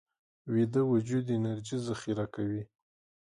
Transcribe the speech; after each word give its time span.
ویده 0.53 0.81
وجود 0.91 1.25
انرژي 1.37 1.77
ذخیره 1.87 2.25
کوي 2.33 2.63